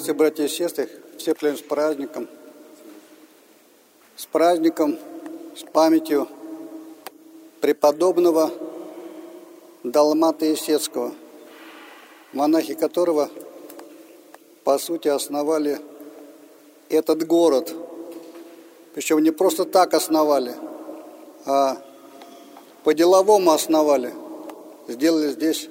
[0.00, 2.26] Приветствую, братья и сестры, всех с праздником.
[4.16, 4.98] С праздником,
[5.54, 6.26] с памятью
[7.60, 8.50] преподобного
[9.84, 11.12] Далмата Исецкого,
[12.32, 13.28] монахи которого,
[14.64, 15.78] по сути, основали
[16.88, 17.74] этот город.
[18.94, 20.54] Причем не просто так основали,
[21.44, 21.76] а
[22.84, 24.14] по-деловому основали.
[24.88, 25.68] Сделали здесь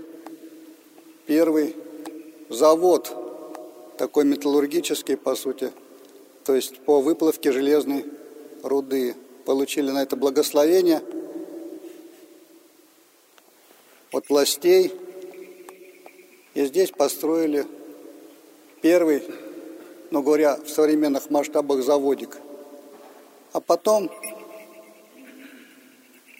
[1.26, 1.76] первый
[2.50, 3.12] завод,
[4.00, 5.74] такой металлургический, по сути,
[6.46, 8.06] то есть по выплавке железной
[8.64, 9.14] руды.
[9.46, 11.02] Получили на это благословение
[14.14, 14.94] от властей.
[16.54, 17.68] И здесь построили
[18.82, 19.22] первый,
[20.12, 22.38] ну говоря, в современных масштабах заводик.
[23.52, 24.10] А потом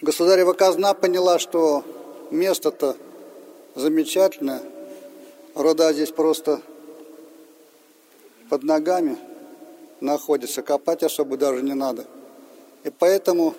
[0.00, 1.84] государева казна поняла, что
[2.30, 2.96] место-то
[3.74, 4.62] замечательное,
[5.54, 6.62] руда здесь просто
[8.50, 9.16] под ногами
[10.00, 12.04] находится, копать особо даже не надо.
[12.82, 13.54] И поэтому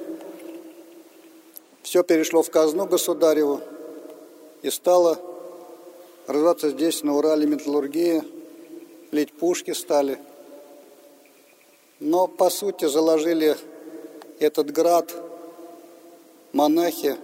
[1.81, 3.62] все перешло в казну государеву
[4.62, 5.17] и стало
[6.28, 8.23] развиваться здесь, на Урале, металлургия,
[9.12, 10.19] лить пушки стали.
[12.02, 13.56] Но, по сути, заложили
[14.39, 15.16] этот град
[16.52, 17.16] монахи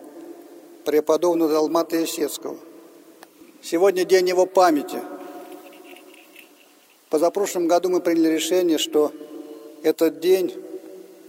[0.86, 2.58] преподобного Далмата Исецкого.
[3.62, 5.02] Сегодня день его памяти.
[7.10, 9.14] Позапрошлом году мы приняли решение, что
[9.82, 10.54] этот день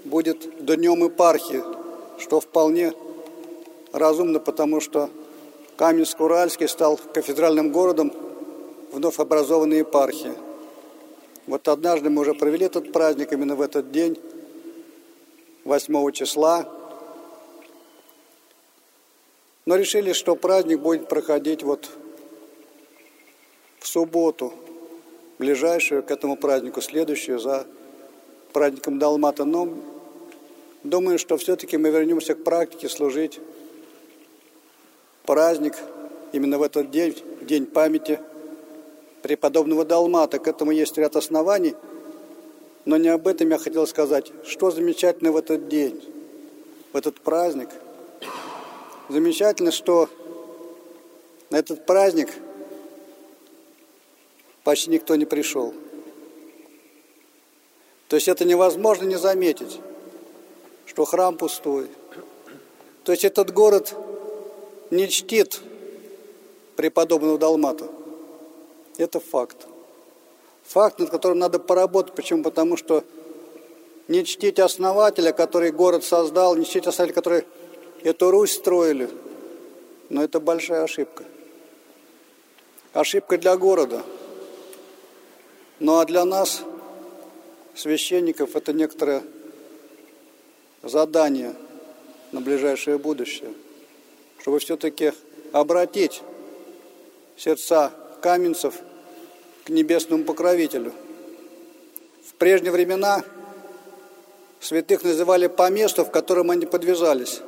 [0.05, 1.62] будет днем епархии,
[2.19, 2.93] что вполне
[3.93, 5.09] разумно, потому что
[5.77, 8.12] Каменск-Уральский стал кафедральным городом
[8.91, 10.33] вновь образованной епархии.
[11.47, 14.19] Вот однажды мы уже провели этот праздник именно в этот день,
[15.65, 16.69] 8 числа,
[19.65, 21.88] но решили, что праздник будет проходить вот
[23.78, 24.53] в субботу,
[25.38, 27.66] ближайшую к этому празднику, следующую за
[28.53, 29.44] праздником Далмата.
[29.44, 29.69] Но
[30.82, 33.41] думаю, что все-таки мы вернемся к практике служить
[35.25, 35.75] праздник
[36.32, 38.21] именно в этот день, день памяти
[39.22, 40.38] преподобного Далмата.
[40.38, 41.75] К этому есть ряд оснований,
[42.84, 44.32] но не об этом я хотел сказать.
[44.44, 46.03] Что замечательно в этот день,
[46.93, 47.69] в этот праздник?
[49.09, 50.09] Замечательно, что
[51.50, 52.31] на этот праздник–
[54.69, 55.73] почти никто не пришел.
[58.09, 59.81] То есть это невозможно не заметить,
[60.84, 61.87] что храм пустой.
[63.03, 63.95] То есть этот город
[64.91, 65.62] не чтит
[66.77, 67.89] преподобного Далмата.
[68.99, 69.56] Это факт.
[70.65, 72.15] Факт, над которым надо поработать.
[72.15, 72.43] Почему?
[72.43, 73.05] Потому что
[74.06, 77.45] не чтить основателя, который город создал, не чтить основателя, который
[78.03, 79.09] эту Русь строили,
[80.11, 81.25] но это большая ошибка.
[82.93, 84.03] Ошибка для города–
[85.81, 86.62] ну а для нас,
[87.75, 89.22] священников, это некоторое
[90.83, 91.55] задание
[92.33, 93.53] на ближайшее будущее,
[94.41, 95.12] чтобы все-таки
[95.53, 96.22] обратить
[97.37, 98.75] сердца каменцев
[99.65, 100.93] к небесному покровителю.
[102.27, 103.22] В прежние времена
[104.61, 107.41] святых называли по месту, в котором они подвязались.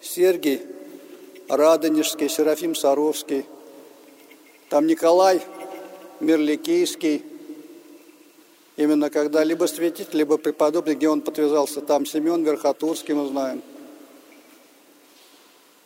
[0.00, 0.62] Сергий,
[1.48, 3.46] Радонежский, Серафим Саровский,
[4.68, 5.40] там Николай–
[6.20, 7.24] Мирликийский,
[8.76, 13.62] именно когда либо святитель, либо преподобный, где он подвязался, там Семен Верхотурский мы знаем.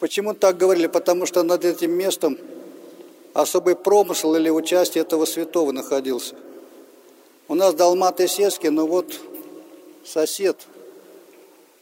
[0.00, 0.88] Почему так говорили?
[0.88, 2.36] Потому что над этим местом
[3.32, 6.34] особый промысел или участие этого святого находился.
[7.46, 9.14] У нас Далмат и Сески, но вот
[10.04, 10.66] сосед,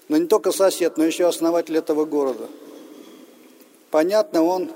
[0.08, 2.48] но не только сосед, но еще основатель этого города.
[3.90, 4.70] Понятно, он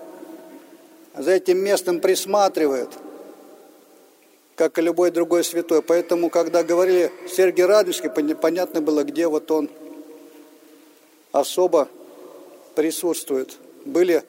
[1.14, 2.88] за этим местом присматривает–
[4.56, 5.82] как и любой другой святой.
[5.82, 9.68] Поэтому, когда говорили Сергий Радонежский, понятно было, где вот он
[11.30, 11.88] особо
[12.74, 13.56] присутствует.
[13.84, 14.24] Были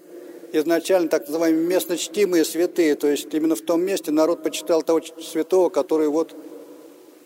[0.51, 5.01] изначально так называемые местно чтимые святые, то есть именно в том месте народ почитал того
[5.01, 6.35] святого, который вот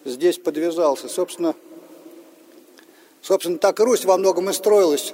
[0.05, 1.07] здесь подвязался.
[1.09, 1.55] Собственно,
[3.21, 5.13] собственно, так Русь во многом и строилась.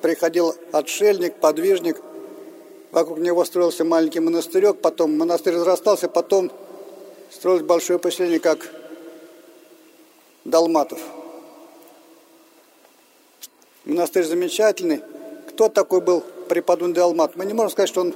[0.00, 2.00] Приходил отшельник, подвижник,
[2.90, 6.50] вокруг него строился маленький монастырек, потом монастырь разрастался, потом
[7.32, 8.70] строилось большое поселение, как
[10.44, 11.00] Далматов.
[13.84, 15.02] Монастырь замечательный.
[15.48, 17.36] Кто такой был преподобный Далмат?
[17.36, 18.14] Мы не можем сказать, что он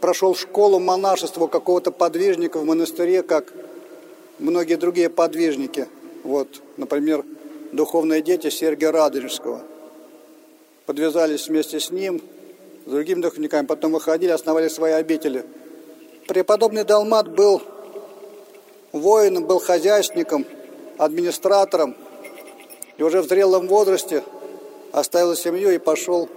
[0.00, 3.52] прошел школу монашества какого-то подвижника в монастыре, как
[4.38, 5.88] многие другие подвижники.
[6.24, 7.24] Вот, например,
[7.72, 9.62] духовные дети Сергия Радонежского.
[10.86, 12.22] Подвязались вместе с ним,
[12.86, 15.44] с другими духовниками, потом выходили, основали свои обители.
[16.26, 17.62] Преподобный Далмат был
[18.92, 20.46] воином, был хозяйственником,
[20.98, 21.96] администратором.
[22.98, 24.22] И уже в зрелом возрасте
[24.92, 26.28] оставил семью и пошел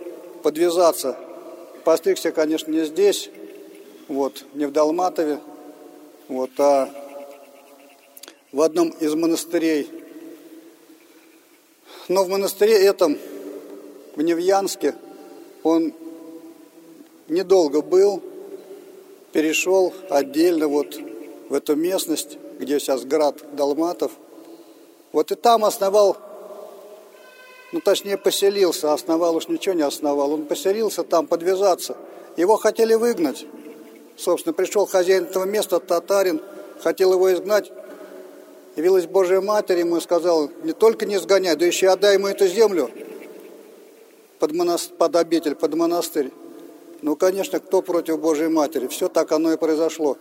[0.41, 1.17] подвязаться.
[1.83, 3.29] Постригся, конечно, не здесь,
[4.07, 5.39] вот, не в Далматове,
[6.27, 6.89] вот, а
[8.51, 9.89] в одном из монастырей.
[12.07, 13.17] Но в монастыре этом,
[14.15, 14.95] в Невьянске,
[15.63, 15.93] он
[17.27, 18.21] недолго был,
[19.33, 20.97] перешел отдельно вот
[21.49, 24.11] в эту местность, где сейчас град Далматов.
[25.11, 26.17] Вот и там основал,
[27.71, 30.33] ну точнее поселился, основал уж ничего не основал.
[30.33, 31.95] Он поселился там подвязаться.
[32.37, 33.45] Его хотели выгнать.
[34.17, 36.41] Собственно, пришел хозяин этого места, татарин,
[36.81, 37.71] хотел его изгнать.
[38.75, 42.47] Явилась Божья Матерь ему и сказала, не только не сгоняй, да еще отдай ему эту
[42.47, 42.89] землю
[44.39, 44.91] под, монас...
[44.97, 46.31] под обитель, под монастырь.
[47.01, 48.87] Ну, конечно, кто против Божьей Матери?
[48.87, 50.17] Все так оно и произошло.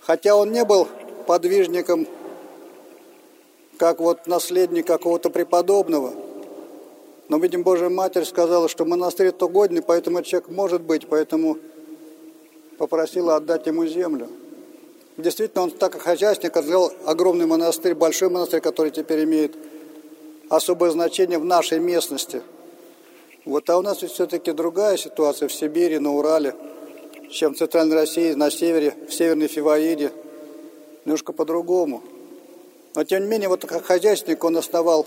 [0.00, 0.88] Хотя он не был
[1.26, 2.06] подвижником,
[3.78, 6.12] как вот наследник какого-то преподобного,
[7.28, 11.58] но, видим, Божья Матерь сказала, что монастырь это годный, поэтому человек может быть, поэтому
[12.78, 14.28] попросила отдать ему землю.
[15.16, 19.56] Действительно, он так как хозяйственник сделал огромный монастырь, большой монастырь, который теперь имеет
[20.48, 22.42] особое значение в нашей местности–
[23.46, 26.56] вот, а у нас все-таки другая ситуация в Сибири, на Урале,
[27.30, 30.10] чем в Центральной России, на севере, в Северной Фиваиде.
[31.06, 32.02] Немножко по-другому.
[32.94, 35.06] Но, тем не менее, вот как хозяйственник он основал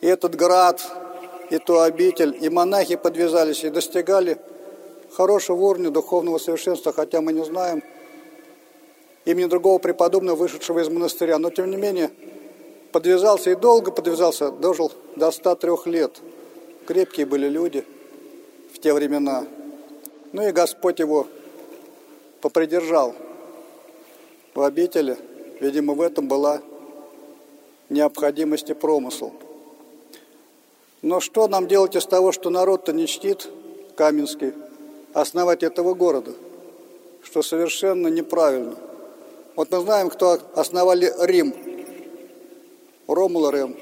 [0.00, 0.80] и этот град,
[1.50, 4.38] и ту обитель, и монахи подвязались, и достигали
[5.12, 7.82] хорошего уровня духовного совершенства, хотя мы не знаем
[9.26, 11.36] имени другого преподобного, вышедшего из монастыря.
[11.36, 12.10] Но, тем не менее,
[12.92, 16.22] подвязался и долго подвязался, дожил до 103 лет–
[16.88, 17.84] крепкие были люди
[18.72, 19.44] в те времена.
[20.32, 21.26] Ну и Господь его
[22.40, 23.14] попридержал
[24.58, 25.16] в обители.
[25.60, 26.60] Видимо, в этом была
[27.88, 29.32] необходимость и промысл.
[31.02, 33.48] Но что нам делать из того, что народ-то не чтит
[33.96, 34.52] Каменский,
[35.14, 36.32] основать этого города?
[37.22, 38.74] Что совершенно неправильно.
[39.54, 41.54] Вот мы знаем, кто основали Рим.
[43.06, 43.76] Ромул Рем.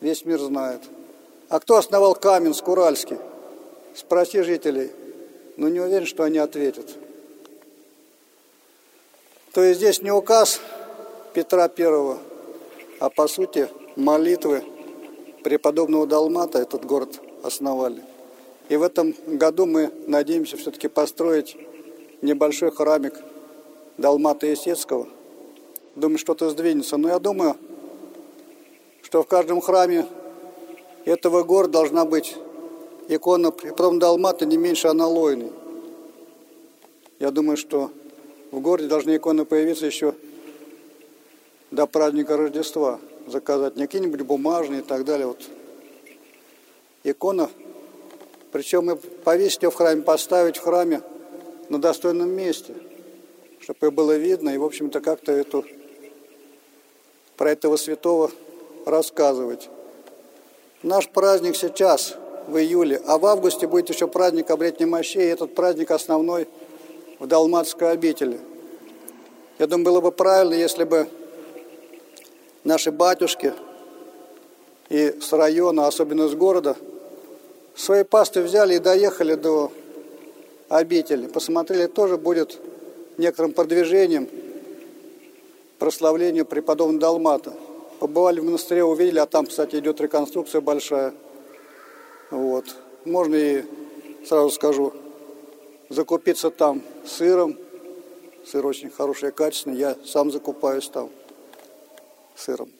[0.00, 0.82] Весь мир знает–
[1.48, 3.18] а кто основал Каменск, Уральский?
[3.94, 4.90] Спроси жителей.
[5.56, 6.90] Но не уверен, что они ответят.
[9.56, 10.60] То есть здесь не указ
[11.32, 12.18] Петра Первого,
[13.00, 14.62] а по сути молитвы
[15.42, 18.04] преподобного Далмата этот город основали.
[18.68, 21.56] И в этом году мы надеемся все-таки построить
[22.20, 23.14] небольшой храмик
[23.96, 25.08] Далмата Есецкого.
[25.94, 26.98] Думаю, что-то сдвинется.
[26.98, 27.56] Но я думаю,
[29.00, 30.06] что в каждом храме
[31.06, 32.36] этого города должна быть
[33.08, 35.50] икона преподобного Далмата не меньше аналойной.
[37.18, 37.90] Я думаю, что
[38.56, 40.14] в городе должны иконы появиться еще
[41.70, 42.98] до праздника Рождества.
[43.26, 45.26] Заказать не какие-нибудь бумажные и так далее.
[45.26, 45.42] Вот.
[47.04, 47.50] Икона,
[48.52, 51.02] причем мы повесить ее в храме, поставить в храме
[51.68, 52.74] на достойном месте,
[53.60, 55.62] чтобы ее было видно и, в общем-то, как-то эту,
[57.36, 58.30] про этого святого
[58.86, 59.68] рассказывать.
[60.82, 65.54] Наш праздник сейчас, в июле, а в августе будет еще праздник обретения мощей, и этот
[65.54, 66.48] праздник основной
[67.18, 68.38] в Далматской обители.
[69.58, 71.08] Я думаю, было бы правильно, если бы
[72.64, 73.52] наши батюшки
[74.88, 76.76] и с района, особенно с города,
[77.74, 79.72] свои пасты взяли и доехали до
[80.68, 81.26] обители.
[81.26, 82.58] Посмотрели, тоже будет
[83.18, 84.28] некоторым продвижением
[85.78, 87.52] прославлению преподобного Далмата–
[87.98, 91.14] Побывали в монастыре, увидели, а там, кстати, идет реконструкция большая.
[92.30, 92.66] Вот.
[93.06, 93.64] Можно и,
[94.26, 94.92] сразу скажу,
[95.88, 97.58] закупиться там сыром.
[98.44, 99.76] Сыр очень хороший, качественный.
[99.76, 101.10] Я сам закупаюсь там
[102.36, 102.70] сыром.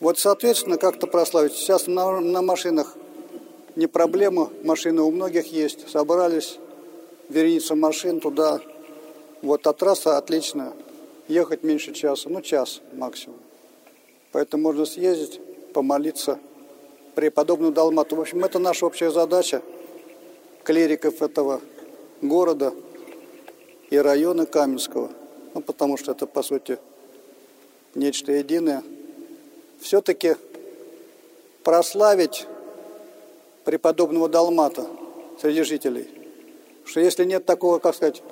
[0.00, 1.52] Вот, соответственно, как-то прославить.
[1.52, 2.96] Сейчас на, на машинах
[3.76, 5.88] не проблема, машины у многих есть.
[5.88, 6.58] Собрались,
[7.28, 8.60] вереница машин туда.
[9.42, 10.72] Вот, а трасса отличная.
[11.28, 13.38] Ехать меньше часа, ну час максимум.
[14.32, 15.40] Поэтому можно съездить,
[15.72, 16.38] помолиться
[17.14, 18.16] преподобному Далмату.
[18.16, 19.62] В общем, это наша общая задача
[20.64, 21.60] клириков этого
[22.22, 22.72] города
[23.90, 25.10] и района Каменского.
[25.54, 26.78] Ну, потому что это, по сути,
[27.94, 28.82] нечто единое.
[29.80, 30.36] Все-таки
[31.62, 32.46] прославить
[33.64, 34.86] преподобного Далмата
[35.40, 36.08] среди жителей.
[36.84, 38.22] Что если нет такого, как сказать,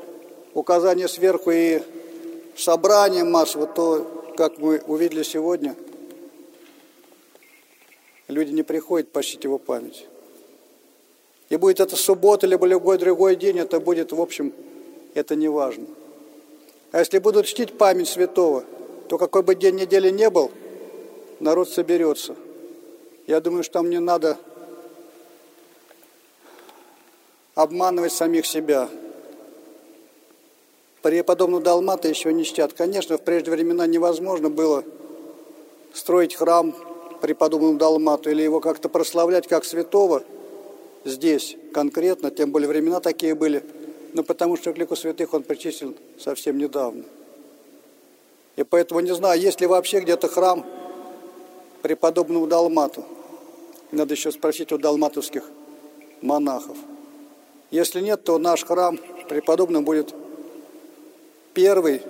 [0.55, 1.83] указания сверху и
[2.57, 5.77] собрания массового, то, как мы увидели сегодня–
[8.33, 10.07] люди не приходят почтить его память.
[11.53, 14.55] И будет это суббота, либо любой другой день, это будет, в общем,
[15.13, 15.85] это не важно.
[16.93, 18.65] А если будут чтить память святого,
[19.11, 20.51] то какой бы день недели не был,
[21.41, 22.37] народ соберется.
[23.27, 24.39] Я думаю, что там не надо
[27.55, 28.89] обманывать самих себя.
[31.03, 32.73] Преподобного Далмата еще не чтят.
[32.73, 34.85] Конечно, в прежние времена невозможно было
[35.93, 36.75] строить храм
[37.21, 40.23] преподобному Далмату или его как-то прославлять как святого
[41.05, 43.63] здесь конкретно, тем более времена такие были,
[44.13, 47.05] но потому что к лику святых он причислен совсем недавно.
[48.57, 50.65] И поэтому не знаю, есть ли вообще где-то храм
[51.83, 53.05] преподобному Далмату.
[53.91, 55.51] Надо еще спросить у далматовских
[56.23, 56.77] монахов.
[57.71, 60.15] Если нет, то наш храм преподобный будет
[61.55, 62.03] первый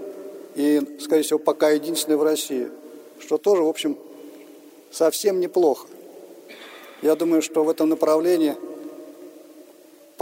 [0.54, 2.68] и, скорее всего, пока единственный в России,
[3.20, 3.96] что тоже, в общем,
[4.90, 5.88] совсем неплохо.
[7.00, 8.54] Я думаю, что в этом направлении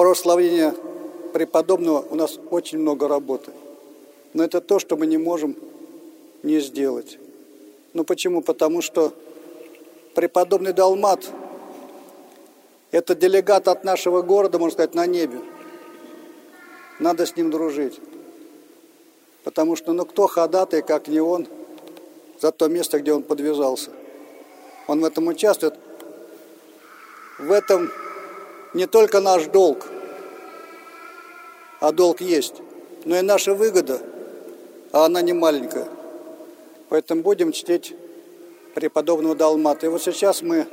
[0.00, 0.74] прославления
[1.34, 3.52] преподобного у нас очень много работы.
[4.32, 5.54] Но это то, что мы не можем
[6.42, 7.18] не сделать.
[7.92, 8.40] Ну почему?
[8.40, 9.12] Потому что
[10.14, 11.28] преподобный Далмат–
[12.92, 15.38] это делегат от нашего города, можно сказать, на небе.
[16.98, 18.00] Надо с ним дружить.
[19.44, 21.46] Потому что, ну кто ходатай, как не он,
[22.40, 23.90] за то место, где он подвязался.
[24.86, 25.74] Он в этом участвует.
[27.38, 27.90] В этом
[28.74, 29.86] не только наш долг,
[31.80, 32.54] а долг есть,
[33.04, 34.00] но и наша выгода,
[34.92, 35.88] а она не маленькая.
[36.88, 37.94] Поэтому будем чтить
[38.74, 39.86] преподобного Далмата.
[39.86, 40.66] И вот сейчас мы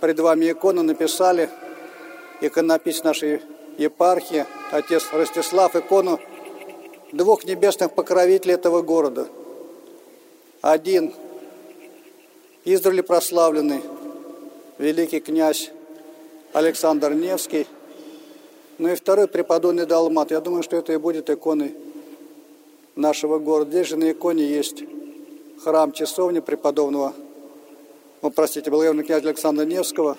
[0.00, 1.48] пред вами икону написали,
[2.40, 3.42] иконопись нашей
[3.78, 6.20] епархии, отец Ростислав, икону
[7.12, 9.28] двух небесных покровителей этого города.
[10.60, 11.14] Один–
[12.64, 13.80] издревле прославленный
[14.78, 15.70] великий князь
[16.52, 17.66] Александр Невский,
[18.78, 20.30] ну и второй преподобный Далмат.
[20.30, 21.74] Я думаю, что это и будет иконой
[22.96, 23.70] нашего города.
[23.70, 24.82] Здесь же на иконе есть
[25.62, 27.12] храм часовни преподобного,
[28.22, 30.16] ну, простите, благоверного князя Александра Невского.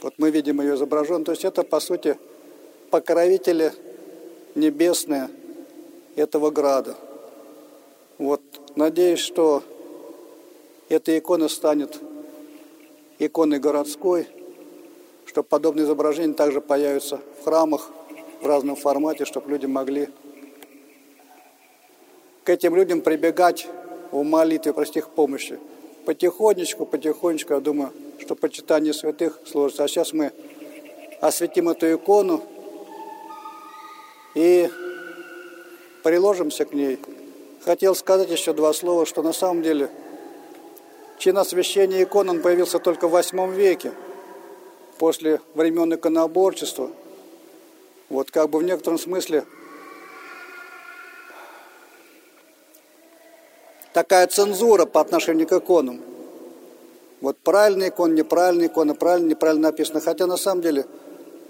[0.00, 1.24] Вот мы видим ее изображен.
[1.24, 2.16] То есть это, по сути,
[2.90, 3.72] покровители
[4.54, 5.28] небесные
[6.14, 6.94] этого града.
[8.18, 8.42] Вот,
[8.76, 9.62] надеюсь, что
[10.88, 11.98] эта икона станет
[13.18, 14.26] иконой городской,
[15.38, 17.92] чтобы подобные изображения также появятся в храмах
[18.40, 20.08] в разном формате, чтобы люди могли
[22.42, 23.68] к этим людям прибегать
[24.10, 25.60] в молитве, просить их помощи.
[26.06, 29.84] Потихонечку, потихонечку, я думаю, что почитание святых сложится.
[29.84, 30.32] А сейчас мы
[31.20, 32.42] осветим эту икону
[34.34, 34.68] и
[36.02, 36.98] приложимся к ней.
[37.64, 39.88] Хотел сказать еще два слова, что на самом деле–
[41.18, 43.92] Чин освящения икон он появился только в восьмом веке,
[44.98, 46.90] после времен иконоборчества.
[48.08, 49.44] Вот как бы в некотором смысле
[53.92, 56.00] такая цензура по отношению к иконам.
[57.20, 60.00] Вот правильный икон, неправильный икона, правильно, неправильно написано.
[60.00, 60.86] Хотя на самом деле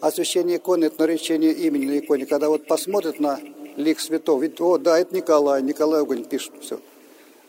[0.00, 2.26] освящение иконы– это наречение имени на иконе.
[2.26, 3.38] Когда вот посмотрят на
[3.76, 6.80] лик святого, видят, о, да, это Николай, Николай Огонь пишет, все.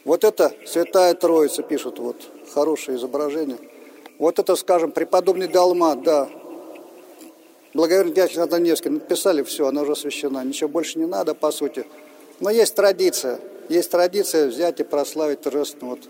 [0.06, 2.18] Вот это Святая Троица пишут, вот
[2.54, 3.58] хорошее изображение.
[4.20, 6.30] Вот это, скажем, преподобный Далмат, да.
[7.74, 10.44] Благоверный дядя Невский написали все, она уже освящена.
[10.44, 11.88] Ничего больше не надо, по сути.
[12.40, 13.40] Но есть традиция.
[13.70, 16.02] Есть традиция взять и прославить торжественно вот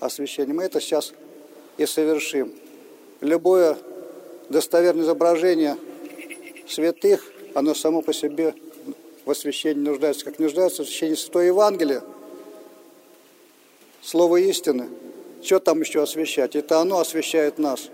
[0.00, 0.54] освящение.
[0.54, 1.12] Мы это сейчас
[1.76, 2.52] и совершим.
[3.20, 3.76] Любое
[4.48, 5.76] достоверное изображение
[6.68, 7.24] святых,
[7.54, 8.54] оно само по себе
[9.24, 12.02] в освящении нуждается, как нуждается в освящении Святого Евангелия–
[14.04, 14.90] Слово истины.
[15.44, 16.56] Что там еще освещать?
[16.56, 17.90] Это оно освещает нас.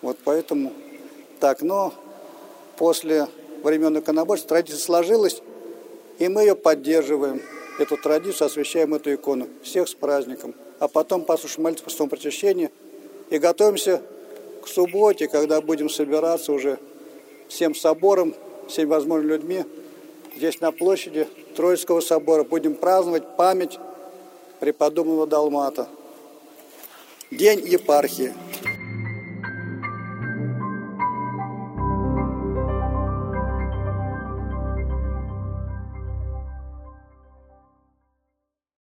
[0.00, 0.72] Вот поэтому
[1.38, 1.60] так.
[1.60, 1.92] Но
[2.78, 3.28] после
[3.62, 5.42] времен иконоборства традиция сложилась,
[6.18, 7.42] и мы ее поддерживаем.
[7.78, 9.48] Эту традицию, освещаем эту икону.
[9.62, 10.54] Всех с праздником.
[10.78, 12.70] А потом послушаем молитву по святому причащению
[13.28, 14.00] и готовимся
[14.62, 16.78] к субботе, когда будем собираться уже
[17.48, 18.34] всем собором,
[18.66, 19.64] всеми возможными людьми
[20.34, 22.44] здесь на площади Троицкого собора.
[22.44, 23.78] Будем праздновать память
[24.58, 25.86] преподобного Далмата.
[27.32, 28.32] День епархии.